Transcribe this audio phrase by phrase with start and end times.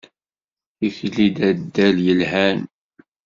[0.77, 2.59] Tikli d addal yelhan.